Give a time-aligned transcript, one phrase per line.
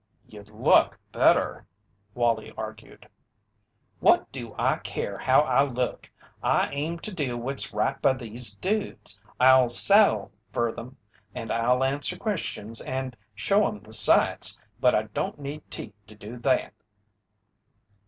[0.27, 1.67] "You'd look better,"
[2.15, 3.07] Wallie argued.
[3.99, 6.09] "What do I care how I look!
[6.41, 10.97] I aim to do what's right by these dudes: I'll saddle fer 'em,
[11.35, 16.15] and I'll answer questions, and show 'em the sights, but I don't need teeth to
[16.15, 16.73] do that."